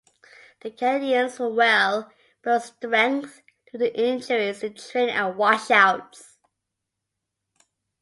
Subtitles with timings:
[0.61, 2.11] The Canadians were well
[2.41, 6.39] below strength due to injuries in training and washouts.